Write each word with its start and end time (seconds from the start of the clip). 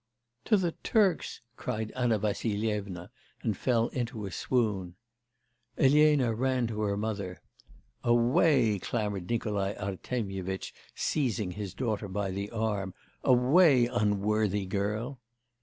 'To 0.45 0.57
the 0.57 0.71
Turks!' 0.81 1.41
cried 1.55 1.91
Anna 1.95 2.17
Vassilyevna 2.17 3.11
and 3.43 3.55
fell 3.55 3.89
into 3.89 4.25
a 4.25 4.31
swoon. 4.31 4.95
Elena 5.77 6.33
ran 6.33 6.65
to 6.65 6.81
her 6.81 6.97
mother. 6.97 7.39
'Away!' 8.03 8.79
clamoured 8.79 9.29
Nikolai 9.29 9.75
Artemyevitch, 9.75 10.73
seizing 10.95 11.51
his 11.51 11.75
daughter 11.75 12.07
by 12.07 12.31
the 12.31 12.49
arm, 12.49 12.95
'away, 13.23 13.85
unworthy 13.85 14.65
girl! 14.65 15.19